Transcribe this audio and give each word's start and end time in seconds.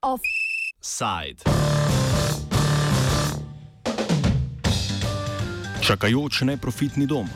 Offside. 0.00 1.44
Čakajoč 5.80 6.40
neprofitni 6.40 7.06
dom. 7.06 7.28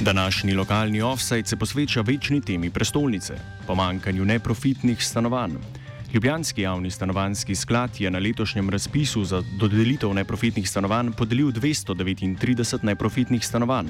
Današnji 0.00 0.54
lokalni 0.54 1.02
offside 1.02 1.46
se 1.46 1.56
posveča 1.56 2.00
večni 2.00 2.40
temi 2.40 2.70
prestolnice- 2.70 3.34
pomankanju 3.66 4.24
neprofitnih 4.24 5.04
stanovanj. 5.04 5.81
Ljubljanski 6.14 6.62
javni 6.62 6.90
stanovanski 6.90 7.54
sklad 7.54 7.90
je 7.98 8.10
na 8.10 8.18
letošnjem 8.18 8.70
razpisu 8.70 9.24
za 9.24 9.42
dodelitev 9.60 10.14
neprofitnih 10.14 10.68
stanovanj 10.68 11.12
podelil 11.12 11.46
239 11.46 12.84
neprofitnih 12.84 13.46
stanovanj. 13.46 13.86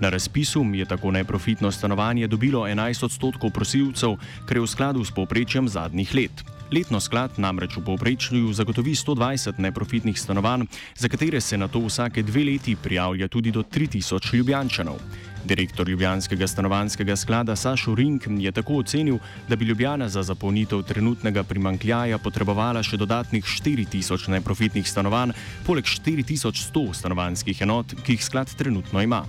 Na 0.00 0.10
razpisu 0.10 0.64
je 0.74 0.84
tako 0.84 1.10
neprofitno 1.10 1.70
stanovanje 1.70 2.26
dobilo 2.26 2.66
11 2.66 3.04
odstotkov 3.04 3.50
prosilcev, 3.50 4.16
kar 4.46 4.56
je 4.56 4.60
v 4.60 4.66
skladu 4.66 5.04
s 5.04 5.10
povprečjem 5.10 5.68
zadnjih 5.68 6.14
let. 6.14 6.61
Letno 6.72 7.00
sklad 7.00 7.36
namreč 7.36 7.76
v 7.76 7.84
povprečju 7.84 8.48
zagotovi 8.56 8.94
120 8.96 9.60
neprofitnih 9.60 10.16
stanovanj, 10.16 10.64
za 10.96 11.08
katere 11.08 11.40
se 11.40 11.58
na 11.58 11.68
to 11.68 11.84
vsake 11.84 12.22
dve 12.22 12.44
leti 12.44 12.76
prijavlja 12.76 13.28
tudi 13.28 13.50
do 13.52 13.62
3000 13.62 14.34
ljubljančanov. 14.34 14.96
Direktor 15.44 15.88
Ljubljanskega 15.88 16.46
stanovanskega 16.46 17.16
sklada 17.16 17.56
Sašo 17.56 17.94
Rink 17.94 18.24
je 18.38 18.52
tako 18.52 18.78
ocenil, 18.80 19.18
da 19.48 19.56
bi 19.56 19.64
Ljubljana 19.64 20.08
za 20.08 20.22
zapolnitev 20.22 20.82
trenutnega 20.82 21.42
primankljaja 21.44 22.18
potrebovala 22.18 22.82
še 22.82 22.96
dodatnih 22.96 23.44
4000 23.44 24.30
neprofitnih 24.38 24.88
stanovanj, 24.88 25.36
poleg 25.66 25.84
4100 25.84 26.94
stanovanskih 26.94 27.62
enot, 27.62 27.94
ki 28.00 28.16
jih 28.16 28.24
sklad 28.24 28.54
trenutno 28.56 29.02
ima. 29.02 29.26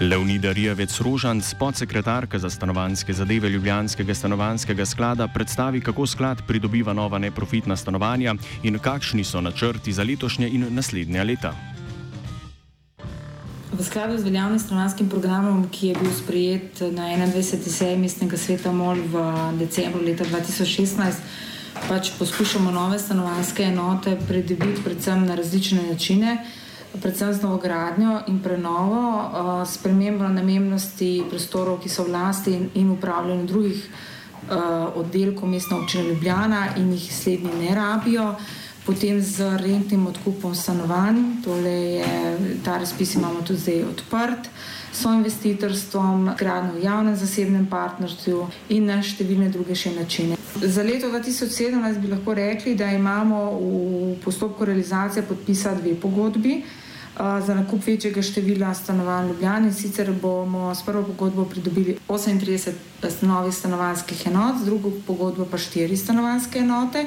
Leonida 0.00 0.52
Rijavec 0.52 1.00
Rožanc, 1.00 1.54
podsekretarka 1.58 2.38
za 2.38 2.50
stanovanske 2.50 3.12
zadeve 3.12 3.48
Ljubljanskega 3.48 4.14
stanovanskega 4.14 4.86
sklada, 4.86 5.28
predstavi, 5.28 5.80
kako 5.80 6.06
sklad 6.06 6.38
pridobiva 6.46 6.92
nova 6.92 7.18
neprofitna 7.18 7.76
stanovanja 7.76 8.34
in 8.62 8.78
kakšni 8.78 9.24
so 9.24 9.40
načrti 9.40 9.92
za 9.92 10.02
letošnje 10.02 10.48
in 10.48 10.64
naslednja 10.70 11.22
leta. 11.22 11.52
V 13.72 13.84
skladu 13.84 14.18
z 14.18 14.24
veljavnim 14.24 14.58
stanovanskim 14.58 15.08
programom, 15.08 15.68
ki 15.68 15.86
je 15.86 15.94
bil 16.00 16.10
sprejet 16.16 16.80
na 16.80 17.12
21. 17.26 17.68
seji 17.68 17.98
mestnega 17.98 18.36
sveta 18.36 18.72
MOL 18.72 18.96
v 19.04 19.20
decembru 19.58 20.00
leta 20.00 20.24
2016, 20.24 21.12
pač 21.88 22.10
poskušamo 22.18 22.70
nove 22.70 22.98
stanovanske 22.98 23.62
enote 23.62 24.16
pridobiti 24.28 24.82
predvsem 24.84 25.26
na 25.26 25.34
različne 25.34 25.82
načine 25.92 26.38
predvsem 26.98 27.34
z 27.34 27.42
novogradnjo 27.42 28.20
in 28.26 28.40
prenovo, 28.42 29.30
spremembo 29.66 30.28
namennosti 30.28 31.22
prostorov, 31.30 31.78
ki 31.80 31.88
so 31.88 32.04
v 32.04 32.12
lasti 32.12 32.56
in 32.74 32.90
upravljanju 32.90 33.46
drugih 33.46 33.84
oddelkov 34.94 35.48
mestne 35.48 35.76
občine 35.76 36.08
Ljubljana 36.08 36.74
in 36.76 36.92
jih 36.92 37.14
slednji 37.14 37.50
ne 37.60 37.74
rabijo. 37.74 38.34
Potem 38.86 39.20
z 39.22 39.60
rentnim 39.60 40.06
odkupom 40.06 40.54
stanovanj, 40.54 41.44
tole 41.44 41.70
je, 41.70 42.36
ta 42.64 42.78
razpis 42.78 43.14
imamo 43.14 43.42
tudi 43.46 43.60
zdaj 43.60 43.82
odprt, 43.84 44.48
so 44.92 45.12
investitorstvom, 45.12 46.30
gradnjo 46.38 46.80
v 46.80 46.84
javnem 46.84 47.16
zasebnem 47.16 47.66
partnerstvu 47.70 48.48
in 48.74 48.88
na 48.88 48.98
številne 49.04 49.50
druge 49.52 49.76
še 49.76 49.92
načine. 49.94 50.40
Za 50.58 50.82
leto 50.82 51.12
2017 51.12 52.00
bi 52.00 52.10
lahko 52.10 52.34
rekli, 52.34 52.74
da 52.74 52.88
imamo 52.90 53.44
v 53.60 54.16
postopku 54.24 54.64
realizacije 54.64 55.22
podpisa 55.28 55.76
dve 55.76 55.94
pogodbi 55.94 56.62
za 57.46 57.54
nakup 57.54 57.86
večjega 57.86 58.22
števila 58.22 58.74
stanovanj 58.74 59.26
v 59.26 59.28
Ljubljani. 59.28 59.72
Sicer 59.72 60.12
bomo 60.22 60.74
s 60.74 60.82
prvo 60.82 61.02
pogodbo 61.02 61.44
pridobili 61.44 61.96
38 62.08 62.72
novih 63.22 63.54
stanovanjskih 63.54 64.26
enot, 64.26 64.62
z 64.62 64.64
drugo 64.64 64.92
pogodbo 65.06 65.44
pa 65.44 65.58
4 65.58 65.96
stanovanjske 65.96 66.58
enote. 66.58 67.06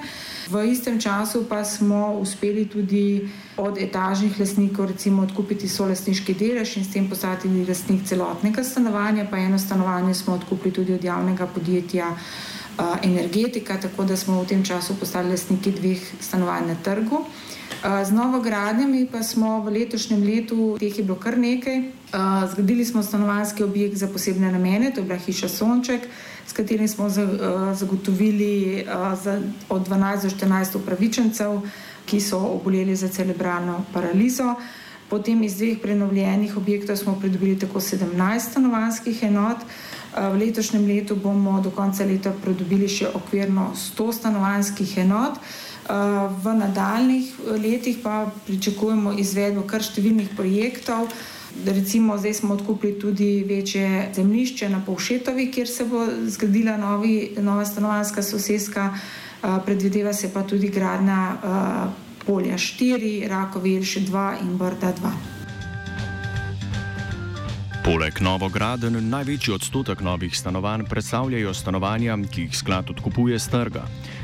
V 0.49 0.65
istem 0.71 0.99
času 1.01 1.45
pa 1.49 1.63
smo 1.65 2.13
uspeli 2.19 2.65
tudi 2.65 3.29
od 3.57 3.77
etažnih 3.77 4.39
lastnikov 4.39 4.85
recimo 4.85 5.23
odkupiti 5.23 5.69
solastniški 5.69 6.33
delež 6.33 6.77
in 6.77 6.85
s 6.85 6.93
tem 6.93 7.09
postati 7.09 7.47
lastnik 7.67 8.05
celotnega 8.05 8.63
stanovanja, 8.63 9.25
pa 9.31 9.37
eno 9.37 9.59
stanovanje 9.59 10.13
smo 10.13 10.33
odkupili 10.33 10.73
tudi 10.73 10.93
od 10.93 11.03
javnega 11.03 11.47
podjetja 11.47 12.15
Energetika, 13.03 13.77
tako 13.77 14.03
da 14.03 14.17
smo 14.17 14.41
v 14.41 14.47
tem 14.47 14.63
času 14.65 14.95
postali 14.99 15.29
lastniki 15.29 15.71
dveh 15.71 16.01
stanovanj 16.21 16.67
na 16.67 16.75
trgu. 16.83 17.25
Z 17.83 18.11
novogradnjami 18.15 19.05
pa 19.11 19.23
smo 19.23 19.59
v 19.61 19.69
letošnjem 19.77 20.23
letu, 20.23 20.77
teh 20.79 20.97
je 20.97 21.03
bilo 21.03 21.19
kar 21.19 21.37
nekaj, 21.37 21.81
zgradili 22.49 22.85
smo 22.85 23.03
stanovanjski 23.03 23.63
objekt 23.63 23.97
za 23.97 24.07
posebne 24.07 24.51
namene, 24.51 24.91
to 24.91 25.01
je 25.01 25.05
bila 25.05 25.19
hiša 25.19 25.49
Sonček, 25.49 26.07
s 26.47 26.53
katerim 26.53 26.87
smo 26.87 27.09
zagotovili 27.73 28.85
od 29.69 29.87
12 29.89 30.23
do 30.23 30.29
14 30.47 30.77
upravičencev, 30.77 31.61
ki 32.05 32.21
so 32.21 32.39
oboleli 32.39 32.95
za 32.95 33.07
cerebralno 33.07 33.83
paralizo. 33.93 34.55
Potem 35.09 35.43
iz 35.43 35.57
dveh 35.57 35.77
prenovljenih 35.81 36.57
objektov 36.57 36.97
smo 36.97 37.19
pridobili 37.19 37.59
tako 37.59 37.79
17 37.79 38.39
stanovanjskih 38.39 39.23
enot. 39.23 39.57
V 40.13 40.37
letošnjem 40.37 40.85
letu 40.87 41.15
bomo 41.15 41.61
do 41.61 41.71
konca 41.73 42.05
leta 42.05 42.33
pridobili 42.43 42.87
še 42.87 43.09
okvirno 43.17 43.71
100 43.73 44.13
stanovanjskih 44.13 44.97
enot. 45.05 45.39
V 46.43 46.53
nadaljnih 46.57 47.33
letih 47.57 47.97
pa 48.03 48.29
pričakujemo 48.45 49.15
izvedbo 49.19 49.65
kar 49.67 49.81
številnih 49.83 50.35
projektov. 50.37 51.09
Recimo, 51.65 52.17
zdaj 52.17 52.33
smo 52.33 52.53
odkupili 52.53 52.95
tudi 52.99 53.43
večje 53.45 54.13
zemljišče 54.15 54.69
na 54.69 54.81
Povšetovi, 54.85 55.51
kjer 55.51 55.69
se 55.69 55.85
bo 55.85 56.05
zgradila 56.25 56.77
novi, 56.77 57.35
nova 57.41 57.65
stanovanjska 57.65 58.23
soseska, 58.23 58.87
predvideva 59.65 60.13
se 60.13 60.33
pa 60.33 60.41
tudi 60.43 60.69
gradnja 60.73 61.21
polja 62.25 62.57
štiri, 62.57 63.27
Rakovi 63.29 63.77
Jelše 63.77 64.05
dva 64.09 64.33
in 64.41 64.57
Brda 64.57 64.93
dva. 64.97 65.42
Poleg 67.93 68.23
novogradenj 68.25 68.95
največji 69.05 69.51
odstotek 69.53 69.99
novih 70.01 70.33
stanovanj 70.33 70.81
predstavljajo 70.89 71.51
stanovanja, 71.53 72.15
ki 72.25 72.47
jih 72.47 72.55
sklad 72.57 72.89
odkupuje 72.89 73.37
z 73.39 73.51
trga. 73.53 73.83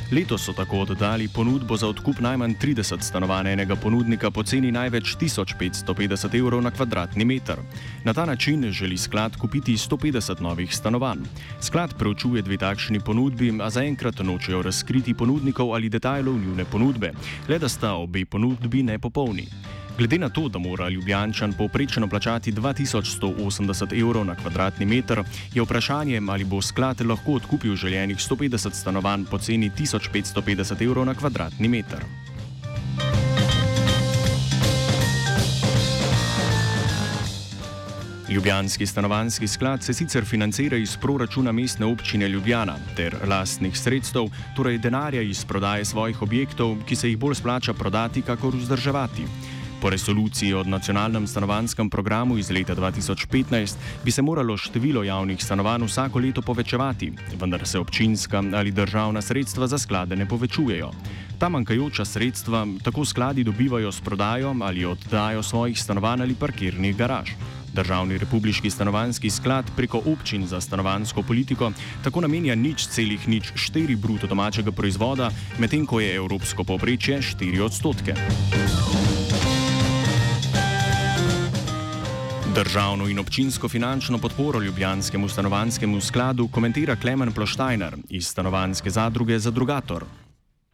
Letos 0.10 0.48
so 0.48 0.56
tako 0.58 0.80
oddali 0.88 1.28
ponudbo 1.30 1.78
za 1.78 1.88
odkup 1.88 2.18
najmanj 2.20 2.56
30 2.64 3.06
stanovanj 3.06 3.52
enega 3.52 3.76
ponudnika 3.76 4.32
po 4.32 4.44
ceni 4.44 4.72
največ 4.72 5.14
1550 5.22 6.38
evrov 6.40 6.64
na 6.66 6.72
kvadratni 6.72 7.26
meter. 7.26 7.62
Na 8.06 8.14
ta 8.14 8.26
način 8.26 8.72
želi 8.72 8.98
sklad 8.98 9.38
kupiti 9.38 9.78
150 9.78 10.42
novih 10.42 10.76
stanovanj. 10.76 11.28
Sklad 11.62 11.94
preučuje 11.94 12.42
dve 12.42 12.58
takšni 12.58 13.00
ponudbi, 13.06 13.54
a 13.62 13.70
zaenkrat 13.70 14.24
nočejo 14.26 14.62
razkriti 14.62 15.14
ponudnikov 15.14 15.76
ali 15.76 15.90
detajlov 15.90 16.42
njune 16.42 16.66
ponudbe, 16.66 17.14
le 17.48 17.60
da 17.60 17.70
sta 17.70 17.94
obe 17.94 18.26
ponudbi 18.26 18.84
nepopolni. 18.84 19.46
Glede 20.00 20.18
na 20.18 20.30
to, 20.30 20.48
da 20.50 20.60
mora 20.60 20.90
Ljubljančan 20.90 21.54
povprečno 21.54 22.08
plačati 22.08 22.52
2180 22.52 24.02
evrov 24.02 24.26
na 24.26 24.36
kvadratni 24.36 24.86
meter, 24.86 25.24
je 25.54 25.62
vprašanje, 25.62 26.22
ali 26.30 26.44
bo 26.44 26.62
sklad 26.62 27.02
lahko 27.02 27.34
odkupil 27.34 27.76
željenih 27.76 28.18
150 28.18 28.74
stanovanj 28.74 29.26
po 29.32 29.38
ceni 29.38 29.72
1550 29.80 30.86
evrov 30.86 31.06
na 31.06 31.16
kvadratni 31.16 31.68
meter. 31.68 32.00
Ljubljanski 38.30 38.86
stanovanski 38.86 39.48
sklad 39.48 39.84
se 39.84 39.94
sicer 39.94 40.26
financira 40.26 40.78
iz 40.78 40.98
proračuna 40.98 41.52
mestne 41.52 41.86
občine 41.86 42.28
Ljubljana 42.28 42.76
ter 42.96 43.16
lastnih 43.28 43.78
sredstev, 43.78 44.32
torej 44.56 44.78
denarja 44.78 45.22
iz 45.22 45.46
prodaje 45.46 45.86
svojih 45.86 46.22
objektov, 46.22 46.78
ki 46.88 46.96
se 46.96 47.10
jih 47.10 47.18
bolj 47.18 47.36
splača 47.36 47.74
prodati, 47.74 48.22
kakor 48.22 48.56
vzdrževati. 48.56 49.59
Po 49.82 49.90
resoluciji 49.90 50.54
o 50.54 50.64
nacionalnem 50.64 51.28
stanovanskem 51.28 51.90
programu 51.90 52.38
iz 52.38 52.50
leta 52.52 52.76
2015 52.76 53.76
bi 54.04 54.12
se 54.12 54.22
moralo 54.22 54.58
število 54.58 55.04
javnih 55.04 55.44
stanovanj 55.44 55.86
vsako 55.88 56.20
leto 56.20 56.42
povečevati, 56.42 57.14
vendar 57.40 57.68
se 57.68 57.80
občinska 57.80 58.44
ali 58.54 58.72
državna 58.72 59.22
sredstva 59.22 59.68
za 59.68 59.78
sklade 59.78 60.16
ne 60.16 60.28
povečujejo. 60.28 60.92
Ta 61.40 61.50
manjkajoča 61.50 62.06
sredstva 62.06 62.68
tako 62.84 63.06
skladi 63.06 63.44
dobivajo 63.44 63.92
s 63.92 64.02
prodajo 64.02 64.56
ali 64.62 64.86
oddajo 64.86 65.44
svojih 65.44 65.80
stanovanj 65.82 66.22
ali 66.22 66.36
parkirnih 66.36 66.98
garaž. 66.98 67.30
Državni 67.74 68.18
republiški 68.18 68.70
stanovanski 68.70 69.30
sklad 69.30 69.66
preko 69.76 70.02
občin 70.06 70.48
za 70.48 70.62
stanovansko 70.62 71.24
politiko 71.24 71.72
tako 72.04 72.22
namenja 72.22 72.56
nič 72.56 72.88
celih 72.88 73.28
nič 73.28 73.52
štiri 73.56 73.96
bruto 73.96 74.28
domačega 74.28 74.72
proizvoda, 74.72 75.32
medtem 75.60 75.86
ko 75.86 76.00
je 76.00 76.16
evropsko 76.16 76.64
povprečje 76.64 77.22
4 77.22 77.62
odstotke. 77.62 78.16
Državno 82.60 83.08
in 83.08 83.20
občinsko 83.20 83.70
finančno 83.70 84.18
podporo 84.18 84.60
Ljubljanskemu 84.60 85.30
stanovanskemu 85.30 86.02
skladu 86.02 86.48
komentira 86.48 86.96
Klemen 86.96 87.32
Ploštajner 87.32 87.96
iz 88.10 88.28
stanovanske 88.28 88.90
zadruge 88.90 89.40
za 89.40 89.52
drugator. 89.52 90.04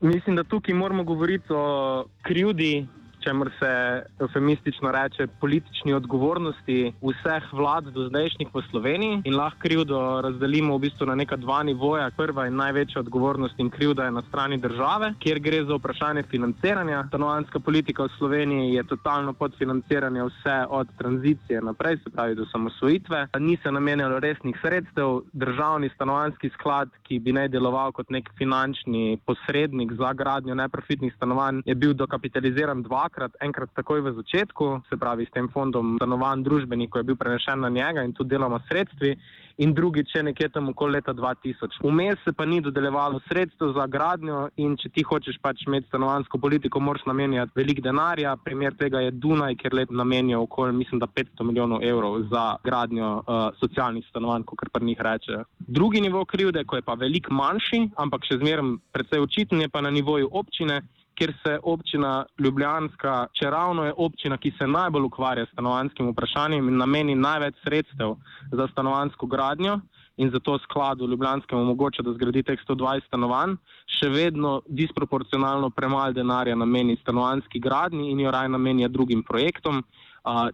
Mislim, 0.01 0.35
da 0.35 0.43
tukaj 0.43 0.75
moramo 0.75 1.03
govoriti 1.03 1.45
o 1.49 2.05
krivdi 2.21 2.87
čemer 3.25 3.49
se 3.59 4.03
eufemistično 4.19 4.91
reče 4.91 5.27
politični 5.41 5.93
odgovornosti 5.93 6.93
vseh 7.01 7.53
vlad 7.53 7.83
do 7.83 8.07
zdajšnjih 8.09 8.49
v 8.53 8.61
Sloveniji 8.69 9.21
in 9.25 9.35
lahko 9.35 9.59
krivdo 9.59 10.21
razdelimo 10.21 10.75
v 10.77 10.83
bistvu 10.85 11.07
na 11.09 11.15
neka 11.15 11.35
dva 11.35 11.63
nivoja. 11.63 12.11
Prva 12.17 12.45
in 12.47 12.55
največja 12.55 13.01
odgovornost 13.01 13.59
in 13.59 13.69
krivda 13.69 14.05
je 14.05 14.11
na 14.11 14.21
strani 14.29 14.57
države, 14.57 15.13
kjer 15.19 15.39
gre 15.39 15.63
za 15.65 15.77
vprašanje 15.79 16.23
financiranja. 16.29 17.05
Stanovanska 17.07 17.59
politika 17.59 18.03
v 18.03 18.13
Sloveniji 18.17 18.73
je 18.75 18.83
totalno 18.83 19.33
podfinancirana 19.33 20.27
vse 20.29 20.57
od 20.69 20.87
tranzicije 20.97 21.61
naprej, 21.61 21.97
se 22.03 22.09
pravi 22.09 22.35
do 22.35 22.45
samosvojitve. 22.45 23.27
Ni 23.39 23.57
se 23.63 23.71
namenjalo 23.71 24.19
resnih 24.19 24.59
sredstev. 24.61 25.21
Državni 25.33 25.89
stanovanski 25.95 26.49
sklad, 26.49 26.89
ki 27.03 27.19
bi 27.19 27.33
naj 27.33 27.47
deloval 27.49 27.91
kot 27.91 28.09
nek 28.09 28.29
finančni 28.37 29.17
posrednik 29.25 29.93
za 29.93 30.13
gradnjo 30.13 30.55
neprofitnih 30.55 31.13
stanovanj, 31.17 31.61
je 31.65 31.75
bil 31.75 31.93
dokapitaliziran 31.93 32.83
dvakrat 32.83 33.14
dvakrat, 33.15 33.35
enkrat 33.41 33.69
takoj 33.75 34.01
v 34.01 34.13
začetku, 34.15 34.83
se 34.89 34.97
pravi 34.97 35.25
s 35.25 35.31
tem 35.31 35.47
fondom 35.47 35.95
stanovanj 35.95 36.43
družbenih, 36.43 36.89
ko 36.89 36.99
je 36.99 37.03
bil 37.03 37.15
prenešen 37.15 37.59
na 37.59 37.69
njega 37.69 38.03
in 38.03 38.13
tudi 38.13 38.35
deloma 38.35 38.59
sredstvi, 38.67 39.15
in 39.57 39.73
drugič 39.73 40.15
je 40.15 40.23
nekje 40.23 40.49
tam 40.49 40.69
okoli 40.69 40.99
leta 40.99 41.13
2000. 41.13 41.79
Vmes 41.83 42.19
se 42.25 42.33
pa 42.33 42.45
ni 42.45 42.59
dodeljevalo 42.61 43.21
sredstev 43.27 43.71
za 43.73 43.87
gradnjo 43.87 44.49
in 44.57 44.75
če 44.75 44.89
ti 44.89 45.03
hočeš 45.03 45.39
pač 45.41 45.63
imeti 45.67 45.87
stanovansko 45.87 46.37
politiko, 46.37 46.79
moraš 46.79 47.05
namenjati 47.07 47.55
velik 47.55 47.79
denarja. 47.81 48.35
Primer 48.35 48.75
tega 48.75 48.99
je 48.99 49.11
Dunaj, 49.11 49.55
ker 49.55 49.73
let 49.73 49.91
namenijo 49.91 50.43
okoli, 50.43 50.75
mislim, 50.75 50.99
da 50.99 51.07
500 51.07 51.47
milijonov 51.47 51.83
evrov 51.83 52.19
za 52.31 52.57
gradnjo 52.63 53.23
uh, 53.23 53.47
socialnih 53.59 54.03
stanovanj, 54.09 54.43
kot 54.43 54.67
pri 54.73 54.85
njih 54.85 55.01
reče. 55.01 55.43
Drugi 55.59 56.01
nivo 56.01 56.25
krivde, 56.25 56.65
ko 56.65 56.75
je 56.75 56.83
pa 56.83 56.93
velik 56.99 57.31
manjši, 57.31 57.95
ampak 57.95 58.27
še 58.27 58.41
zmeraj 58.43 58.75
precej 58.91 59.23
očiten, 59.23 59.61
je 59.61 59.71
pa 59.71 59.81
na 59.81 59.89
nivoju 59.89 60.27
občine, 60.31 60.81
kjer 61.15 61.33
se 61.43 61.59
občina 61.63 62.25
Ljubljanska, 62.39 63.27
če 63.33 63.49
ravno 63.49 63.85
je 63.85 63.93
občina, 63.97 64.37
ki 64.37 64.51
se 64.57 64.67
najbolj 64.67 65.07
ukvarja 65.09 65.45
s 65.45 65.53
stanovanskim 65.53 66.11
vprašanjem 66.11 66.67
in 66.69 66.77
nameni 66.77 67.15
največ 67.15 67.61
sredstev 67.63 68.15
za 68.51 68.67
stanovansko 68.71 69.27
gradnjo 69.27 69.79
in 70.17 70.31
zato 70.31 70.57
skladu 70.63 71.07
Ljubljanskemu 71.07 71.61
omogoča, 71.61 72.03
da 72.03 72.13
zgradi 72.13 72.43
teh 72.43 72.59
120 72.67 73.07
stanovanj, 73.07 73.57
še 73.97 74.09
vedno 74.09 74.61
disproporcionalno 74.67 75.69
premalo 75.75 76.13
denarja 76.15 76.55
nameni 76.55 76.97
stanovanski 77.01 77.59
gradnji 77.59 78.11
in 78.11 78.19
jo 78.23 78.31
raj 78.31 78.49
namenja 78.49 78.87
drugim 78.87 79.23
projektom. 79.23 79.83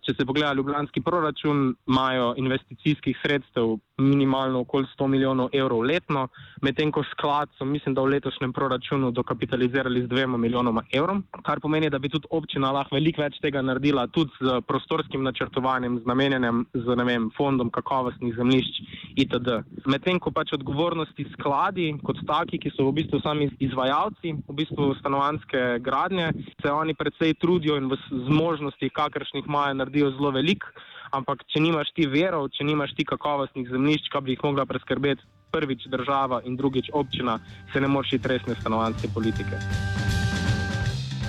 Če 0.04 0.18
se 0.18 0.26
pogleda 0.28 0.52
ljubljanski 0.54 1.00
proračun, 1.02 1.76
imajo 1.88 2.34
investicijskih 2.38 3.16
sredstev 3.22 3.78
minimalno 4.02 4.60
okoli 4.66 4.88
100 4.98 5.08
milijonov 5.08 5.50
evrov 5.54 5.84
letno, 5.86 6.28
medtem 6.62 6.92
ko 6.92 7.04
sklad 7.12 7.50
so, 7.58 7.66
mislim, 7.66 7.96
da 7.96 8.02
v 8.02 8.16
letošnjem 8.16 8.54
proračunu 8.54 9.12
dokapitalizirali 9.12 10.04
z 10.04 10.10
dvema 10.10 10.38
milijonoma 10.38 10.84
evrov, 10.94 11.22
kar 11.46 11.60
pomeni, 11.60 11.90
da 11.90 12.00
bi 12.00 12.10
tudi 12.10 12.28
občina 12.30 12.72
lahko 12.72 12.96
veliko 12.96 13.22
več 13.22 13.40
tega 13.42 13.62
naredila, 13.62 14.08
tudi 14.08 14.32
z 14.40 14.62
prostorskim 14.68 15.24
načrtovanjem, 15.24 16.00
z 16.04 16.10
namenjenjem 16.10 16.66
z 16.74 16.98
vem, 17.06 17.30
fondom 17.38 17.70
kakovostnih 17.70 18.36
zemljišč 18.36 18.82
itd. 19.16 19.62
Medtem 19.86 20.20
ko 20.20 20.32
pač 20.32 20.54
odgovornosti 20.58 21.26
skladi 21.34 21.92
kot 22.06 22.22
taki, 22.28 22.60
ki 22.62 22.74
so 22.76 22.90
v 22.90 22.98
bistvu 23.02 23.22
sami 23.24 23.50
izvajalci 23.60 24.36
v 24.48 24.56
bistvu 24.56 24.94
stanovanske 25.00 25.80
gradnje, 25.80 26.32
se 26.62 26.72
oni 26.72 26.94
predvsej 26.98 27.36
trudijo 27.42 27.78
in 27.78 27.90
v 27.92 27.98
zmožnosti, 28.28 28.90
kakršnih 28.90 29.48
imajo, 29.48 29.78
naredijo 29.82 30.12
zelo 30.18 30.32
veliko 30.32 30.68
ampak 31.12 31.46
če 31.52 31.62
nimaš 31.64 31.92
ti 31.96 32.08
verov, 32.08 32.50
če 32.56 32.68
nimaš 32.68 32.96
ti 32.98 33.06
kakovostnih 33.08 33.70
zemljišč, 33.70 34.12
ki 34.12 34.24
bi 34.26 34.36
jih 34.36 34.44
mogla 34.48 34.66
preskrbeti 34.66 35.28
prvič 35.52 35.88
država 35.92 36.42
in 36.48 36.56
drugič 36.56 36.90
občina, 36.94 37.40
se 37.74 37.82
ne 37.82 37.88
moreš 37.88 38.14
iti 38.20 38.28
resne 38.32 38.56
stanovanske 38.60 39.12
politike. 39.14 39.60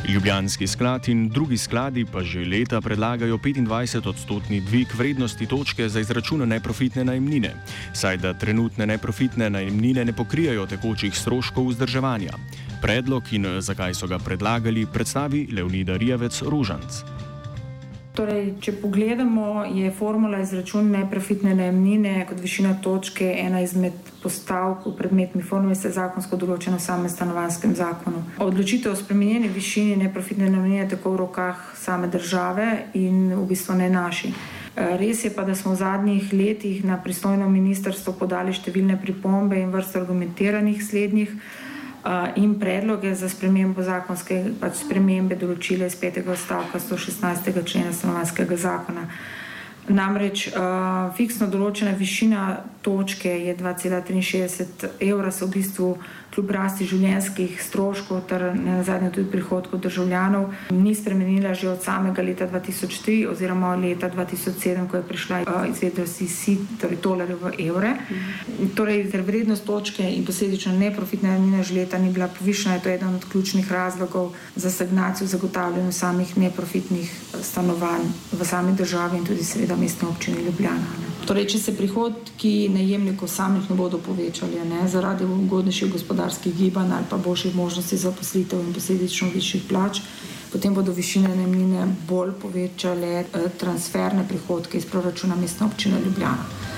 Ljubljanski 0.08 0.66
sklad 0.66 1.08
in 1.08 1.28
drugi 1.28 1.56
skladi 1.58 2.04
pa 2.04 2.22
že 2.26 2.42
leta 2.44 2.80
predlagajo 2.80 3.38
25-odstotni 3.38 4.60
dvig 4.66 4.94
vrednosti 4.98 5.46
točke 5.46 5.88
za 5.88 6.00
izračun 6.00 6.48
neprofitne 6.48 7.04
najemnine, 7.04 7.54
saj 7.94 8.16
da 8.16 8.34
trenutne 8.34 8.86
neprofitne 8.86 9.50
najemnine 9.50 10.04
ne 10.04 10.12
pokrijajo 10.12 10.66
tekočih 10.66 11.14
stroškov 11.14 11.70
vzdrževanja. 11.70 12.34
Predlog 12.82 13.22
in 13.32 13.46
zakaj 13.60 13.94
so 13.94 14.06
ga 14.06 14.18
predlagali, 14.18 14.86
predstavi 14.92 15.46
Leonida 15.52 15.96
Rijavec 15.96 16.42
Rožanc. 16.42 17.21
Torej, 18.12 18.58
če 18.60 18.74
pogledamo, 18.76 19.64
je 19.72 19.88
formula 19.96 20.42
izračuna 20.44 20.98
neprofitne 20.98 21.54
najemnine 21.56 22.26
kot 22.28 22.42
višina 22.44 22.74
točke 22.84 23.30
ena 23.40 23.62
izmed 23.64 23.96
postavk 24.20 24.84
v 24.86 24.92
predmetni 24.98 25.40
formuli, 25.42 25.72
se 25.74 25.88
zakonsko 25.94 26.36
določena 26.36 26.76
v 26.76 26.84
samem 26.84 27.08
stanovanskem 27.08 27.72
zakonu. 27.78 28.20
Odločitev 28.44 28.92
o 28.92 28.98
spremenjeni 29.00 29.48
višini 29.48 29.96
neprofitne 30.04 30.50
najemnine 30.50 30.82
je 30.82 30.90
tako 30.92 31.14
v 31.14 31.22
rokah 31.24 31.64
same 31.80 32.12
države 32.12 32.68
in 33.00 33.32
v 33.32 33.46
bistvu 33.48 33.80
ne 33.80 33.88
naši. 33.88 34.34
Res 34.76 35.24
je 35.24 35.32
pa, 35.32 35.48
da 35.48 35.56
smo 35.56 35.72
v 35.72 35.80
zadnjih 35.80 36.32
letih 36.36 36.84
na 36.84 37.00
pristojno 37.00 37.48
ministrstvo 37.48 38.12
podali 38.20 38.52
številne 38.52 39.00
pripombe 39.00 39.56
in 39.56 39.72
vrste 39.72 40.00
argumentiranih 40.04 40.84
slednjih 40.84 41.32
in 42.36 42.58
predloge 42.60 43.14
za 43.14 43.28
spremembo 43.28 43.82
zakonske 43.82 44.42
pač 44.60 44.82
spremembe 44.82 45.36
določile 45.38 45.86
iz 45.86 45.94
petega 45.96 46.32
odstavka 46.34 46.80
116. 46.82 47.52
člena 47.64 47.92
stanovanskega 47.92 48.56
zakona. 48.56 49.06
Namreč 49.90 50.46
uh, 50.48 51.10
fiksno 51.16 51.48
določena 51.50 51.90
višina 51.98 52.42
točke 52.86 53.30
je 53.46 53.54
2,63 53.58 54.90
evra, 55.08 55.30
se 55.30 55.44
v 55.44 55.50
bistvu 55.56 55.88
kljub 56.34 56.50
rasti 56.50 56.86
življenjskih 56.88 57.58
stroškov 57.62 58.22
ter 58.28 58.44
ne 58.56 58.78
nazadnje 58.78 59.10
tudi 59.16 59.30
prihodkov 59.32 59.80
državljanov 59.84 60.52
ni 60.70 60.94
spremenila 60.94 61.54
že 61.54 61.68
od 61.68 61.82
samega 61.84 62.22
leta 62.22 62.48
2003 62.48 63.26
oziroma 63.30 63.74
leta 63.76 64.10
2007, 64.10 64.88
ko 64.88 64.96
je 64.96 65.02
prišla 65.08 65.42
uh, 65.42 65.68
izvednost 65.68 66.20
iz 66.24 66.32
SIT, 66.38 66.64
torej 66.80 67.00
tolarjev 67.04 67.42
v 67.42 67.52
evre. 67.68 67.92
Torej, 68.76 69.04
vrednost 69.12 69.66
točke 69.66 70.02
in 70.02 70.24
posledično 70.26 70.72
neprofitna 70.78 71.32
najemnina 71.32 71.62
že 71.62 71.74
leta 71.74 71.98
ni 71.98 72.12
bila 72.12 72.28
povišena, 72.28 72.74
je 72.74 72.82
to 72.82 72.88
eden 72.88 73.14
od 73.14 73.24
ključnih 73.32 73.72
razlogov 73.72 74.32
za 74.56 74.70
stagnacijo 74.70 75.26
zagotavljanja 75.26 75.92
samih 75.92 76.36
neprofitnih 76.38 77.12
stanovanj 77.42 78.08
v 78.32 78.44
sami 78.44 78.72
državi 78.72 79.18
in 79.18 79.24
tudi 79.24 79.44
seveda 79.44 79.76
mestne 79.76 80.08
občine 80.08 80.42
Ljubljana. 80.42 81.00
Ne. 81.00 81.11
Torej, 81.26 81.44
če 81.54 81.58
se 81.58 81.72
prihodki 81.78 82.68
najemnikov 82.72 83.30
samih 83.30 83.68
ne 83.70 83.76
bodo 83.78 84.00
povečali 84.02 84.58
ne, 84.66 84.82
zaradi 84.90 85.24
ugodnejših 85.24 85.92
gospodarskih 85.92 86.54
gibanj 86.56 86.96
ali 86.96 87.06
pa 87.10 87.16
boljših 87.16 87.54
možnosti 87.54 87.96
za 87.96 88.10
poslitev 88.10 88.60
in 88.60 88.74
posledično 88.74 89.30
višjih 89.34 89.62
plač, 89.70 90.02
potem 90.52 90.74
bodo 90.74 90.92
višine 90.92 91.30
najemnine 91.30 91.86
bolj 92.08 92.34
povečale 92.42 93.14
eh, 93.22 93.48
transferne 93.58 94.26
prihodke 94.28 94.78
iz 94.78 94.86
proračuna 94.86 95.38
mestne 95.38 95.66
občine 95.66 96.02
Ljubljana. 96.02 96.71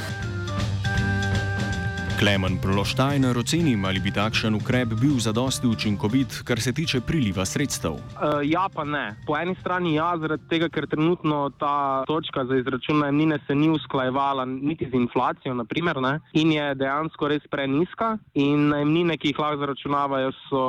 Klemen 2.15 2.59
Prološtajner 2.63 3.35
oceni, 3.39 3.75
ali 3.87 3.99
bi 3.99 4.13
takšen 4.15 4.55
ukrep 4.55 4.93
bil 5.01 5.17
zadosti 5.19 5.67
učinkovit, 5.67 6.45
kar 6.47 6.61
se 6.63 6.73
tiče 6.73 7.01
priliva 7.03 7.43
sredstev. 7.45 7.97
Uh, 7.99 8.39
ja, 8.47 8.69
pa 8.71 8.85
ne. 8.85 9.17
Po 9.27 9.35
eni 9.35 9.57
strani 9.61 9.97
ja, 9.97 10.13
zaradi 10.23 10.47
tega, 10.49 10.69
ker 10.71 10.87
trenutno 10.87 11.51
ta 11.59 12.05
točka 12.07 12.45
za 12.47 12.57
izračun 12.61 13.01
najemnine 13.03 13.39
se 13.47 13.55
ni 13.55 13.71
usklajevala 13.71 14.45
niti 14.45 14.87
z 14.91 14.95
inflacijo, 14.95 15.55
naprimer, 15.59 15.99
ne, 16.03 16.21
in 16.39 16.53
je 16.53 16.69
dejansko 16.79 17.29
res 17.35 17.43
preniska. 17.51 18.15
In 18.39 18.69
najemnine, 18.71 19.19
ki 19.19 19.33
jih 19.33 19.43
lahko 19.43 19.65
zaračunavajo, 19.65 20.31
so 20.47 20.63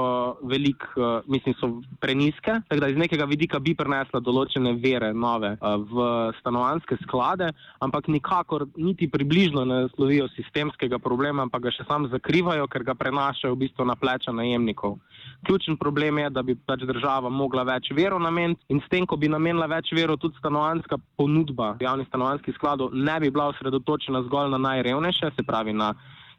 velik, 0.50 0.88
uh, 0.98 1.22
mislim, 1.30 1.58
so 1.62 1.72
preniske. 2.02 2.58
Tako 2.70 2.82
da 2.82 2.90
iz 2.90 2.98
nekega 2.98 3.30
vidika 3.30 3.62
bi 3.62 3.76
prenesla 3.78 4.20
določene 4.20 4.74
vere 4.82 5.14
nove 5.14 5.54
uh, 5.60 5.78
v 5.78 6.10
stanovanske 6.42 6.98
sklade, 7.04 7.52
ampak 7.86 8.10
nikakor 8.10 8.66
niti 8.78 9.12
približno 9.12 9.66
ne 9.70 9.82
slovijo 9.94 10.28
sistemskega 10.34 10.98
problema 11.00 11.35
problema, 11.36 11.52
pa 11.52 11.60
ga 11.60 11.72
še 11.72 11.84
sam 11.88 12.08
zakrivajo, 12.08 12.68
ker 12.72 12.84
ga 12.84 12.96
prenašajo 12.96 13.56
v 13.56 13.66
bistvu 13.66 13.86
na 13.86 13.96
pleča 13.96 14.32
najemnikov. 14.32 14.98
Ključen 15.46 15.78
problem 15.78 16.18
je, 16.18 16.30
da 16.30 16.42
bi 16.44 16.56
pač 16.56 16.86
država 16.88 17.30
mogla 17.30 17.64
več 17.64 17.92
verov 17.92 18.22
nameniti 18.22 18.64
in 18.70 18.80
s 18.80 18.90
tem, 18.90 19.06
ko 19.06 19.18
bi 19.18 19.28
namenila 19.28 19.68
več 19.68 19.92
verov, 19.94 20.18
tudi 20.18 20.38
stanovanska 20.40 20.98
ponudba 21.18 21.76
javnih 21.82 22.08
stanovanskih 22.08 22.56
skladov 22.56 22.94
ne 22.94 23.20
bi 23.20 23.30
bila 23.30 23.50
osredotočena 23.52 24.24
zgolj 24.30 24.54
na 24.56 24.62
najrevnejše, 24.70 25.34
se 25.36 25.44
pravi 25.44 25.74
na. 25.74 25.94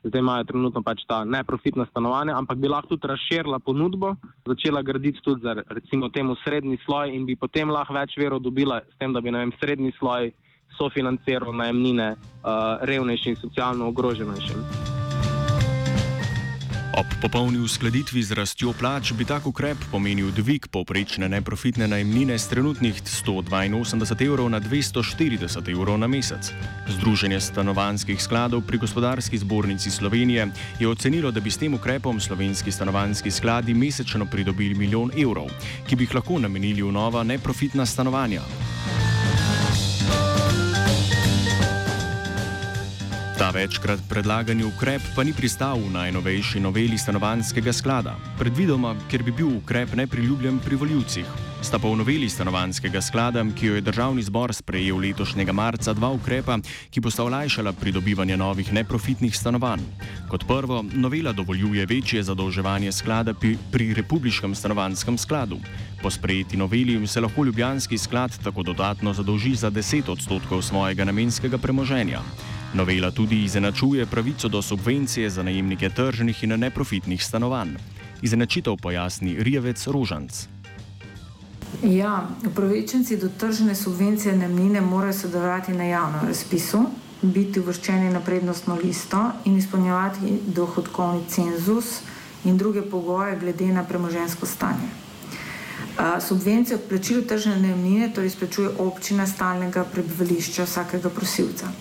Zdaj 0.07 0.23
imajo 0.23 0.45
trenutno 0.47 0.81
pač 0.87 1.03
ta 1.09 1.25
neprofitna 1.25 1.87
stanovanja, 1.91 2.37
ampak 2.38 2.61
bi 2.62 2.71
lahko 2.71 2.95
tudi 2.95 3.11
razširila 3.11 3.59
ponudbo, 3.59 4.15
začela 4.47 4.83
graditi 4.87 5.21
tudi 5.25 5.43
za 5.43 5.57
recimo 5.67 6.09
temu 6.15 6.37
srednji 6.45 6.79
sloj 6.87 7.11
in 7.17 7.26
bi 7.26 7.37
potem 7.37 7.73
lahko 7.75 7.97
več 7.97 8.15
verov 8.17 8.45
dobila 8.45 8.81
s 8.87 8.99
tem, 9.00 9.12
da 9.12 9.21
bi 9.21 9.35
vem, 9.35 9.53
srednji 9.61 9.93
sloj 9.99 10.31
sofinanciral 10.79 11.57
najemnine 11.57 12.12
uh, 12.17 12.85
revnejšim 12.87 13.35
in 13.35 13.41
socialno 13.41 13.88
ogroženejšim. 13.88 14.86
Ob 16.97 17.07
popolni 17.21 17.59
uskladitvi 17.61 18.23
z 18.25 18.33
rastjo 18.33 18.73
plač 18.73 19.11
bi 19.12 19.29
tak 19.29 19.45
ukrep 19.45 19.76
pomenil 19.93 20.31
dvig 20.33 20.65
povprečne 20.73 21.29
neprofitne 21.29 21.85
najemnine 21.85 22.38
z 22.41 22.49
trenutnih 22.49 22.97
182 23.05 24.25
evrov 24.25 24.49
na 24.49 24.57
240 24.65 25.61
evrov 25.69 26.00
na 26.00 26.09
mesec. 26.09 26.57
Združenje 26.88 27.37
stanovanskih 27.53 28.17
skladov 28.17 28.65
pri 28.65 28.81
gospodarski 28.81 29.37
zbornici 29.37 29.93
Slovenije 29.93 30.49
je 30.81 30.88
ocenilo, 30.88 31.29
da 31.29 31.45
bi 31.45 31.53
s 31.53 31.61
tem 31.61 31.76
ukrepom 31.76 32.17
slovenski 32.17 32.73
stanovanski 32.73 33.29
skladi 33.31 33.76
mesečno 33.76 34.25
pridobili 34.25 34.73
milijon 34.73 35.12
evrov, 35.12 35.53
ki 35.85 36.00
bi 36.00 36.09
jih 36.09 36.17
lahko 36.17 36.41
namenili 36.41 36.81
v 36.81 36.97
nova 36.97 37.21
neprofitna 37.29 37.85
stanovanja. 37.85 38.41
Večkrat 43.57 44.01
predlagani 44.09 44.65
ukrep 44.69 45.01
pa 45.17 45.25
ni 45.25 45.33
pristal 45.33 45.81
v 45.81 45.89
najnovejši 45.89 46.61
noveli 46.61 46.99
stanovanskega 47.01 47.73
sklada, 47.73 48.13
predvidoma, 48.37 48.93
ker 49.09 49.25
bi 49.25 49.33
bil 49.33 49.49
ukrep 49.57 49.95
nepriljubljen 49.97 50.59
pri 50.61 50.77
voljivcih. 50.77 51.29
Sta 51.65 51.81
pa 51.81 51.89
v 51.89 51.97
noveli 51.97 52.29
stanovanskega 52.29 53.01
sklada, 53.01 53.41
ki 53.57 53.71
jo 53.71 53.79
je 53.79 53.85
državni 53.87 54.21
zbor 54.23 54.53
sprejel 54.53 55.01
letošnjega 55.01 55.55
marca, 55.57 55.95
dva 55.97 56.13
ukrepa, 56.13 56.59
ki 56.93 57.01
bosta 57.01 57.25
olajšala 57.25 57.73
pridobivanje 57.81 58.37
novih 58.37 58.69
neprofitnih 58.77 59.33
stanovanj. 59.33 59.81
Kot 60.29 60.45
prvo, 60.45 60.85
novela 60.93 61.33
dovoljuje 61.33 61.87
večje 61.89 62.27
zadolževanje 62.29 62.93
sklada 62.93 63.33
pri, 63.33 63.57
pri 63.73 63.95
Republiškem 63.97 64.53
stanovanskem 64.55 65.17
skladu. 65.17 65.57
Po 66.03 66.13
sprejeti 66.13 66.61
noveli 66.61 67.01
se 67.09 67.25
lahko 67.25 67.45
Ljubljanski 67.49 67.99
sklad 67.99 68.37
tako 68.45 68.63
dodatno 68.63 69.17
zadolži 69.17 69.55
za 69.57 69.71
10 69.71 70.13
odstotkov 70.13 70.63
svojega 70.63 71.09
namenskega 71.09 71.59
premoženja. 71.59 72.21
Novela 72.75 73.11
tudi 73.11 73.44
izenačuje 73.44 74.06
pravico 74.06 74.49
do 74.49 74.62
subvencije 74.62 75.30
za 75.30 75.42
najemnike 75.42 75.90
tržnih 75.90 76.44
in 76.44 76.58
neprofitnih 76.61 77.25
stanovanj. 77.25 77.76
Izenačitev 78.23 78.76
pojasni 78.82 79.37
Rijevec 79.38 79.87
Rožanc. 79.87 80.46
Ja, 81.82 82.28
upravičenci 82.46 83.16
do 83.16 83.28
tržne 83.28 83.75
subvencije 83.75 84.37
najemnine 84.37 84.80
morajo 84.80 85.12
sodelovati 85.12 85.73
na 85.73 85.85
javnem 85.85 86.26
razpisu, 86.26 86.85
biti 87.23 87.61
uvrščeni 87.61 88.11
na 88.11 88.20
prednostno 88.20 88.78
listo 88.82 89.30
in 89.44 89.56
izpolnjevati 89.58 90.38
dohodkovni 90.46 91.25
cenzus 91.28 92.00
in 92.44 92.58
druge 92.58 92.82
pogoje 92.82 93.38
glede 93.40 93.66
na 93.66 93.85
premožensko 93.85 94.46
stanje. 94.46 94.88
Subvencijo 96.20 96.78
k 96.78 96.88
plačilu 96.88 97.23
tržne 97.23 97.56
najemnine 97.61 98.11
torej 98.14 98.26
izplačuje 98.26 98.70
občina 98.78 99.26
stalnega 99.26 99.85
prebivališča 99.85 100.64
vsakega 100.64 101.11
prosilca. 101.11 101.73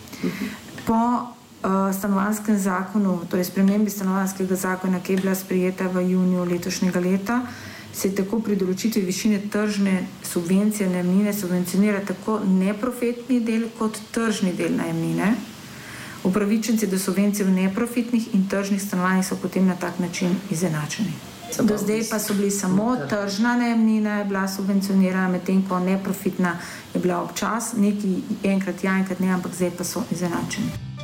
Po 0.86 0.94
uh, 0.94 1.94
stanovanskem 1.94 2.58
zakonu, 2.60 3.20
torej 3.30 3.50
spremembi 3.50 3.90
stanovanskega 3.90 4.56
zakona, 4.56 5.00
ki 5.00 5.14
je 5.14 5.22
bila 5.22 5.36
sprijeta 5.36 5.88
v 5.88 6.04
juniju 6.12 6.46
letošnjega 6.46 7.00
leta, 7.00 7.42
se 7.96 8.12
tako 8.16 8.42
pri 8.44 8.58
določitvi 8.60 9.02
višine 9.08 9.40
tržne 9.52 10.02
subvencije 10.24 10.90
najemnine 10.92 11.34
subvencionira 11.34 12.02
tako 12.06 12.42
neprofitni 12.46 13.40
del 13.40 13.70
kot 13.80 14.00
tržni 14.12 14.52
del 14.54 14.76
najemnine. 14.76 15.36
Upravičenci 16.26 16.90
do 16.92 17.00
subvencije 17.00 17.46
v 17.46 17.56
neprofitnih 17.62 18.34
in 18.36 18.50
tržnih 18.50 18.82
stanovanjih 18.82 19.26
so 19.28 19.40
potem 19.42 19.68
na 19.68 19.78
tak 19.80 20.00
način 20.00 20.36
izenačeni. 20.52 21.35
Do 21.64 21.78
zdaj 21.78 22.02
pa 22.10 22.20
so 22.20 22.34
bili 22.34 22.52
samo 22.52 22.96
tržna 23.10 23.56
najemnina, 23.58 24.18
je 24.18 24.26
bila 24.26 24.48
subvencionirana, 24.48 25.30
medtem 25.30 25.64
ko 25.70 25.80
neprofitna 25.80 26.58
je 26.94 27.00
bila 27.00 27.22
občas, 27.22 27.74
neki 27.78 28.18
enkrat 28.44 28.84
ja, 28.84 28.98
enkrat 28.98 29.20
ne, 29.20 29.32
ampak 29.34 29.54
zdaj 29.56 29.72
pa 29.78 29.84
so 29.84 30.04
izenačeni. 30.12 30.96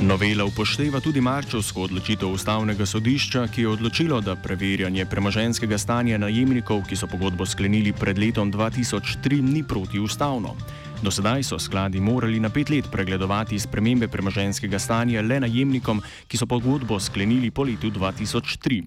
Novela 0.00 0.44
upošteva 0.44 1.00
tudi 1.00 1.20
marčovsko 1.20 1.82
odločitev 1.82 2.30
ustavnega 2.32 2.86
sodišča, 2.86 3.42
ki 3.52 3.60
je 3.60 3.68
odločilo, 3.68 4.20
da 4.20 4.36
preverjanje 4.36 5.04
premoženskega 5.04 5.78
stanja 5.78 6.18
najemnikov, 6.18 6.86
ki 6.88 6.96
so 6.96 7.06
pogodbo 7.06 7.46
sklenili 7.46 7.92
pred 7.92 8.18
letom 8.18 8.52
2003, 8.52 9.42
ni 9.42 9.62
protiustavno. 9.62 10.54
Do 11.00 11.08
sedaj 11.08 11.42
so 11.42 11.56
skladi 11.58 12.00
morali 12.00 12.40
na 12.40 12.50
pet 12.52 12.68
let 12.68 12.84
pregledovati 12.92 13.58
spremembe 13.58 14.08
premoženskega 14.08 14.78
stanja 14.78 15.22
le 15.22 15.38
najemnikom, 15.40 16.02
ki 16.28 16.36
so 16.36 16.44
pogodbo 16.46 16.98
sklenili 17.00 17.48
po 17.50 17.64
letu 17.64 17.88
2003. 17.88 18.82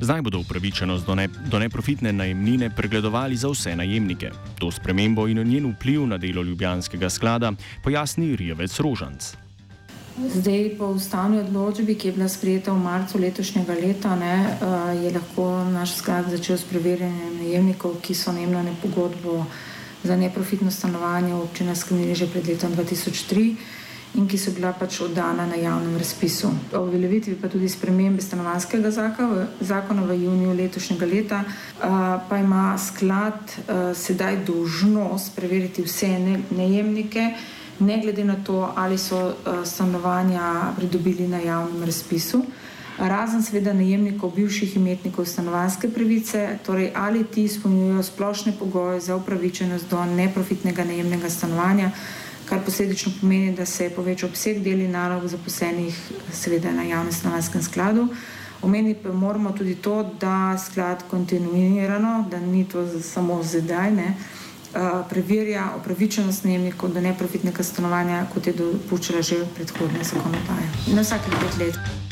Zdaj 0.00 0.22
bodo 0.22 0.40
upravičenost 0.40 1.04
do, 1.06 1.14
ne, 1.14 1.28
do 1.28 1.58
neprofitne 1.58 2.12
najemnine 2.12 2.70
pregledovali 2.76 3.36
za 3.36 3.52
vse 3.52 3.76
najemnike. 3.76 4.30
To 4.58 4.70
spremembo 4.72 5.28
in 5.28 5.42
njen 5.44 5.68
vpliv 5.74 6.06
na 6.06 6.16
delo 6.18 6.42
Ljubljanskega 6.42 7.10
sklada 7.10 7.52
pojasni 7.84 8.36
Rijevec 8.36 8.80
Rožanc. 8.80 9.36
Zdaj, 10.28 10.70
po 10.78 10.86
ustavni 10.96 11.38
odločbi, 11.40 11.94
ki 11.94 12.08
je 12.08 12.12
bila 12.12 12.28
sprejeta 12.28 12.72
v 12.72 12.80
marcu 12.80 13.18
letošnjega 13.18 13.72
leta, 13.72 14.16
ne, 14.16 14.36
eh, 14.36 15.04
je 15.04 15.12
lahko 15.12 15.64
naš 15.64 15.94
sklad 16.00 16.30
začel 16.30 16.56
s 16.56 16.64
preverjanjem 16.64 17.36
najemnikov, 17.36 18.00
ki 18.00 18.14
so 18.14 18.32
najemljene 18.32 18.74
pogodbo 18.82 19.44
za 20.04 20.16
neprofitno 20.16 20.70
stanovanje 20.70 21.34
občina 21.34 21.74
sklenili 21.74 22.14
že 22.14 22.26
pred 22.26 22.46
letom 22.46 22.72
2003 22.72 23.56
in 24.14 24.26
ki 24.26 24.38
so 24.38 24.50
bila 24.50 24.72
pač 24.72 25.00
oddana 25.00 25.46
na 25.46 25.54
javnem 25.54 25.96
razpisu. 25.98 26.50
O 26.74 26.82
uveljavitvi 26.82 27.36
pa 27.38 27.48
tudi 27.48 27.68
spremembe 27.68 28.22
stanovanskega 28.22 28.90
zakona 29.60 30.02
v 30.02 30.16
juniju 30.24 30.54
letošnjega 30.54 31.06
leta 31.06 31.44
pa 32.28 32.38
ima 32.38 32.78
sklad 32.78 33.38
sedaj 33.94 34.44
dožnost 34.46 35.36
preveriti 35.36 35.82
vse 35.82 36.08
najemnike, 36.50 37.30
ne 37.80 38.00
glede 38.02 38.24
na 38.24 38.36
to, 38.44 38.72
ali 38.76 38.98
so 38.98 39.34
stanovanja 39.64 40.72
pridobili 40.76 41.28
na 41.28 41.38
javnem 41.38 41.84
razpisu 41.84 42.42
razen 43.08 43.42
seveda 43.42 43.72
najemnikov, 43.72 44.34
bivših 44.36 44.76
imetnikov 44.76 45.24
stanovanske 45.26 45.88
pravice, 45.88 46.58
torej 46.66 46.90
ali 46.94 47.24
ti 47.24 47.44
izpolnjujejo 47.44 48.02
splošne 48.02 48.52
pogoje 48.58 49.00
za 49.00 49.16
upravičenost 49.16 49.90
do 49.90 50.04
neprofitnega 50.04 50.84
najemnega 50.84 51.30
stanovanja, 51.30 51.90
kar 52.48 52.60
posledično 52.64 53.12
pomeni, 53.20 53.54
da 53.56 53.66
se 53.66 53.84
je 53.84 53.90
povečal 53.90 54.28
obseg 54.28 54.60
deli 54.62 54.88
nalog 54.88 55.26
zaposlenih 55.28 55.96
seveda 56.32 56.72
na 56.72 56.82
javnem 56.82 57.12
stanovanskem 57.12 57.62
skladu. 57.62 58.08
Omeniti 58.62 59.00
pa 59.02 59.12
moramo 59.12 59.52
tudi 59.52 59.74
to, 59.74 60.10
da 60.20 60.58
sklad 60.58 61.04
kontinuirano, 61.10 62.26
da 62.30 62.40
ni 62.40 62.68
to 62.68 63.00
samo 63.00 63.42
zdaj, 63.42 63.92
ne, 63.92 64.14
preverja 65.08 65.70
upravičenost 65.80 66.44
najemnikov 66.44 66.92
do 66.92 67.00
neprofitnega 67.00 67.62
stanovanja, 67.62 68.26
kot 68.34 68.46
je 68.46 68.52
dopuščala 68.52 69.22
že 69.22 69.42
predhodna 69.56 70.04
zakonodaja. 70.04 70.70
Na 70.94 71.02
vsakih 71.02 71.34
pet 71.40 71.58
let. 71.58 72.09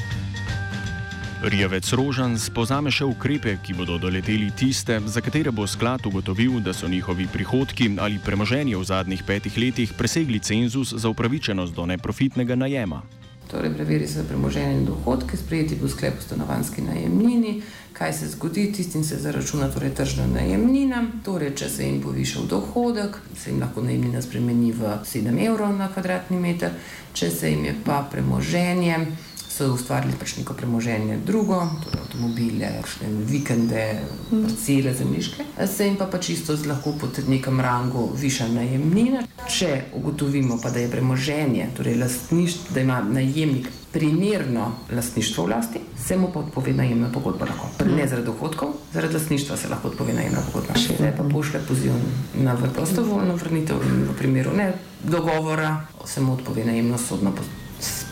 Rijevec 1.39 1.87
Rožan 1.95 2.33
spozame 2.35 2.91
še 2.91 3.07
ukrepe, 3.07 3.53
ki 3.63 3.77
bodo 3.79 3.95
doleteli 4.03 4.49
tiste, 4.59 4.97
za 5.07 5.23
katere 5.23 5.53
bo 5.55 5.69
sklad 5.71 6.03
ugotovil, 6.11 6.57
da 6.59 6.75
so 6.75 6.91
njihovi 6.91 7.29
prihodki 7.31 7.93
ali 8.03 8.19
premoženje 8.19 8.75
v 8.75 8.83
zadnjih 8.83 9.23
petih 9.23 9.55
letih 9.55 9.93
presegli 9.95 10.41
cenzus 10.43 10.91
za 10.91 11.09
upravičenost 11.09 11.75
do 11.75 11.87
neprofitnega 11.87 12.59
najema. 12.59 13.05
Torej, 13.51 13.71
preveri 13.71 14.09
se 14.11 14.27
premoženje 14.27 14.81
in 14.81 14.85
dohodke, 14.91 15.39
sprejeti 15.39 15.79
bo 15.79 15.87
sklep 15.89 16.19
o 16.19 16.27
stanovanski 16.27 16.83
najemnini, 16.83 17.63
kaj 17.95 18.13
se 18.13 18.33
zgodi, 18.35 18.67
tistim 18.75 19.07
se 19.07 19.23
zaračuna 19.23 19.71
torej 19.71 19.95
tržna 19.95 20.27
najemnina. 20.27 21.05
Torej, 21.25 21.55
če 21.55 21.71
se 21.71 21.87
jim 21.87 22.03
povišal 22.03 22.51
dohodek, 22.51 23.23
se 23.39 23.55
jim 23.55 23.63
lahko 23.63 23.87
najemnina 23.87 24.27
spremeni 24.27 24.75
v 24.75 24.99
7 25.07 25.39
evrov 25.47 25.71
na 25.79 25.87
kvadratni 25.87 26.43
meter, 26.43 26.75
če 27.15 27.31
se 27.31 27.55
jim 27.55 27.65
je 27.71 27.79
pa 27.87 28.03
premoženje 28.11 29.28
so 29.59 29.73
ustvarili 29.75 30.15
pač 30.19 30.37
neko 30.39 30.55
premoženje, 30.55 31.19
drugo, 31.27 31.59
torej 31.83 32.03
avtomobile, 32.05 32.71
še 32.87 33.09
vikende, 33.27 33.85
parcele, 34.31 34.95
zemljiške. 34.95 35.47
Se 35.67 35.89
jim 35.89 35.99
pa 35.99 36.07
pač 36.11 36.31
isto 36.37 36.55
lahko 36.69 36.95
po 37.01 37.11
nekem 37.27 37.61
rangu 37.61 38.09
viša 38.15 38.47
najemnina. 38.55 39.25
Če 39.49 39.91
ugotovimo 39.99 40.61
pa, 40.63 40.71
da 40.71 40.85
je 40.85 40.93
premoženje, 40.93 41.71
torej 41.77 41.99
lastništvo, 41.99 42.75
da 42.75 42.87
ima 42.87 43.01
najemnik 43.03 43.69
primerno 43.93 44.73
lastništvo 44.95 45.47
v 45.47 45.51
lasti, 45.51 45.81
se 46.07 46.17
mu 46.17 46.29
pa 46.33 46.41
odpove 46.45 46.75
najemna 46.77 47.09
pogodba 47.13 47.49
lahko. 47.49 47.71
Ne 47.89 48.07
zaradi 48.07 48.27
dohodkov, 48.27 48.75
zaradi 48.93 49.17
lastništva 49.19 49.57
se 49.57 49.71
lahko 49.73 49.89
odpove 49.89 50.15
najemna 50.15 50.43
pogodba. 50.53 50.77
Zdaj 50.99 51.17
pa 51.17 51.25
pošle 51.33 51.63
poziv 51.69 51.97
na 52.35 52.57
prostovoljno 52.57 53.39
vrnitev 53.41 53.81
in 53.89 54.05
v 54.11 54.19
primeru 54.19 54.53
ne 54.57 54.73
dogovora 55.03 55.87
se 56.05 56.21
mu 56.21 56.37
odpove 56.37 56.65
najemno 56.65 56.99
sodno 56.99 57.33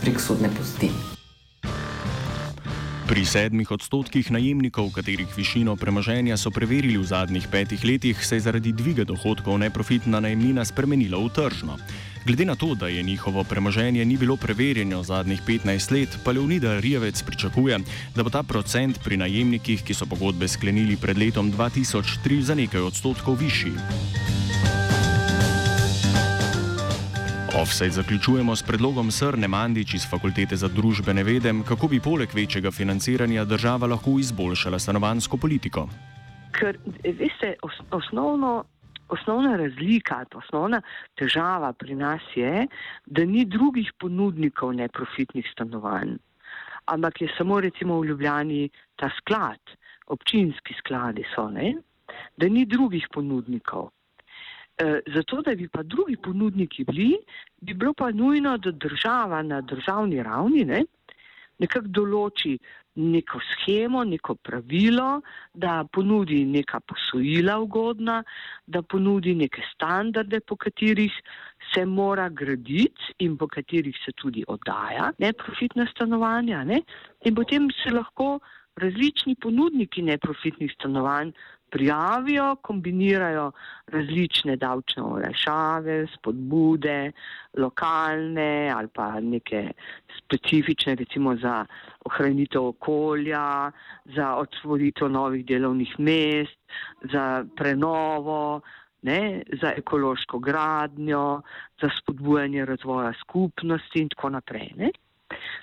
prek 0.01 0.21
sodne 0.21 0.51
pozdi. 0.57 1.16
Pri 3.07 3.23
sedmih 3.23 3.71
odstotkih 3.71 4.35
najemnikov, 4.35 4.91
katerih 4.91 5.31
višino 5.31 5.77
premoženja 5.79 6.35
so 6.35 6.51
preverili 6.51 6.99
v 6.99 7.07
zadnjih 7.07 7.47
petih 7.47 7.85
letih, 7.87 8.19
se 8.19 8.35
je 8.35 8.43
zaradi 8.43 8.73
dviga 8.75 9.07
dohodkov 9.07 9.63
neprofitna 9.63 10.19
najemnina 10.19 10.65
spremenila 10.67 11.15
v 11.23 11.31
tržno. 11.31 11.79
Glede 12.27 12.45
na 12.45 12.59
to, 12.59 12.75
da 12.75 12.91
je 12.91 13.03
njihovo 13.07 13.45
premoženje 13.45 14.05
ni 14.05 14.17
bilo 14.17 14.37
preverjeno 14.37 15.03
zadnjih 15.07 15.39
15 15.47 15.93
let, 15.93 16.19
pa 16.25 16.35
Leonida 16.35 16.81
Rijevec 16.81 17.23
pričakuje, 17.23 17.79
da 18.15 18.23
bo 18.27 18.31
ta 18.31 18.43
procent 18.43 18.99
pri 19.05 19.17
najemnikih, 19.17 19.87
ki 19.87 19.95
so 19.95 20.07
pogodbe 20.07 20.49
sklenili 20.49 20.97
pred 20.97 21.19
letom 21.19 21.53
2003, 21.53 22.43
za 22.43 22.55
nekaj 22.59 22.91
odstotkov 22.91 23.39
višji. 23.39 24.36
Offside 27.63 27.91
zaključujemo 27.91 28.57
s 28.57 28.63
predlogom 28.63 29.11
Srne 29.11 29.49
Mandič 29.49 29.95
iz 29.95 30.05
Fakultete 30.11 30.57
za 30.57 30.69
družbene 30.69 31.23
vede, 31.25 31.55
kako 31.69 31.89
bi 31.89 32.01
poleg 32.01 32.29
večjega 32.35 32.71
financiranja 32.71 33.45
država 33.45 33.87
lahko 33.87 34.19
izboljšala 34.21 34.79
stanovansko 34.79 35.37
politiko. 35.37 35.89
Ker, 36.53 36.77
veste, 37.05 37.55
osnovno, 37.91 38.65
osnovna 39.09 39.57
razlika, 39.57 40.25
osnovna 40.35 40.83
težava 41.15 41.73
pri 41.73 41.95
nas 41.95 42.21
je, 42.35 42.67
da 43.07 43.25
ni 43.25 43.45
drugih 43.45 43.93
ponudnikov 43.99 44.75
neprofitnih 44.75 45.49
stanovanj, 45.53 46.13
ampak 46.85 47.21
je 47.21 47.33
samo 47.39 47.61
recimo 47.61 48.01
v 48.01 48.13
Ljubljani 48.13 48.69
ta 48.97 49.09
sklad, 49.19 49.77
občinski 50.07 50.75
skladi 50.85 51.25
so, 51.35 51.49
ne? 51.49 51.75
da 52.37 52.49
ni 52.49 52.67
drugih 52.67 53.09
ponudnikov. 53.13 53.96
Eh, 54.79 55.01
zato, 55.15 55.41
da 55.41 55.55
bi 55.55 55.69
pa 55.69 55.83
drugi 55.83 56.17
ponudniki 56.17 56.85
bili, 56.85 57.17
bi 57.61 57.75
bilo 57.75 57.95
pa 57.95 58.11
nujno, 58.11 58.59
da 58.59 58.71
država 58.71 59.43
na 59.43 59.61
državni 59.61 60.23
ravni 60.23 60.65
ne, 60.65 60.83
nekako 61.59 61.89
določi 61.89 62.59
neko 62.97 63.41
schemo, 63.53 64.05
neko 64.05 64.35
pravilo, 64.35 65.23
da 65.55 65.85
ponudi 65.93 66.43
neka 66.45 66.81
posojila 66.81 67.59
ugodna, 67.61 68.23
da 68.67 68.83
ponudi 68.83 69.35
neke 69.35 69.65
standarde, 69.73 70.41
po 70.41 70.57
katerih 70.57 71.13
se 71.73 71.85
mora 71.85 72.29
graditi 72.29 73.17
in 73.25 73.37
po 73.37 73.49
katerih 73.49 73.97
se 74.05 74.13
tudi 74.13 74.45
oddaja 74.49 75.11
neprofitna 75.19 75.89
stanovanja. 75.91 76.65
Ne, 76.65 76.83
in 77.25 77.35
potem 77.35 77.69
se 77.83 77.93
lahko 77.97 78.39
različni 78.77 79.37
ponudniki 79.41 80.03
neprofitnih 80.03 80.73
stanovanj 80.77 81.33
prijavijo, 81.71 82.57
kombinirajo 82.63 83.51
različne 83.87 84.57
davčne 84.57 85.03
olajšave, 85.03 86.07
spodbude, 86.15 87.13
lokalne 87.59 88.73
ali 88.77 88.89
pa 88.89 89.21
neke 89.21 89.71
specifične, 90.19 90.95
recimo 90.95 91.37
za 91.37 91.65
ohranitev 92.05 92.67
okolja, 92.67 93.71
za 94.05 94.35
otvoritev 94.37 95.11
novih 95.11 95.47
delovnih 95.47 95.95
mest, 95.99 96.59
za 97.13 97.45
prenovo, 97.57 98.61
ne, 99.03 99.43
za 99.63 99.73
ekološko 99.77 100.39
gradnjo, 100.39 101.43
za 101.81 101.91
spodbujanje 102.01 102.65
razvoja 102.65 103.13
skupnosti 103.21 104.01
in 104.01 104.09
tako 104.09 104.31
naprej. 104.31 104.73
Ne. 104.77 104.91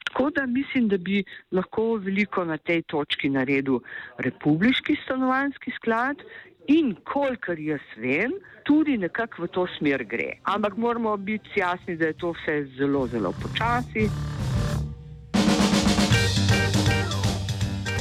Tako 0.04 0.30
da 0.30 0.46
mislim, 0.46 0.88
da 0.88 0.98
bi 0.98 1.24
lahko 1.52 1.96
veliko 1.96 2.46
na 2.46 2.58
tej 2.58 2.82
točki 2.82 3.30
naredil 3.30 3.80
republiški 4.18 4.96
stanovanski 5.06 5.72
sklad 5.76 6.22
in 6.68 6.96
kolikor 7.04 7.60
jaz 7.60 7.82
vem, 7.98 8.32
tudi 8.64 8.98
nekako 8.98 9.44
v 9.44 9.48
to 9.48 9.68
smer 9.78 10.04
gre. 10.04 10.38
Ampak 10.44 10.78
moramo 10.78 11.18
biti 11.18 11.60
jasni, 11.60 11.98
da 11.98 12.08
je 12.08 12.14
to 12.14 12.32
vse 12.32 12.66
zelo, 12.78 13.08
zelo 13.08 13.34
počasi. 13.42 14.10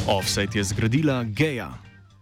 Offset 0.07 0.55
je 0.55 0.64
zgradila 0.64 1.25
Geja. 1.25 1.91